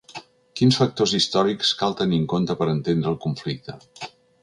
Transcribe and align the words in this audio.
Quins 0.59 0.79
factors 0.79 1.13
històrics 1.19 1.75
cal 1.83 1.95
tenir 2.01 2.19
en 2.25 2.27
compte 2.35 2.59
per 2.63 2.71
entendre 2.75 3.15
el 3.15 3.23
conflicte? 3.29 3.81